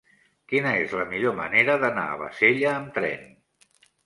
[0.53, 3.31] Quina és la millor manera d'anar a Bassella amb tren?